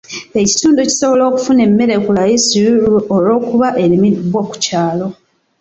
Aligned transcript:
Ekitundu 0.41 0.79
kisobola 0.89 1.23
okufuna 1.29 1.61
emmere 1.67 1.95
ku 2.03 2.09
layisi 2.17 2.57
olw'okuba 3.15 3.67
erimibwa 3.83 4.41
ku 4.49 4.55
kyalo. 4.63 5.07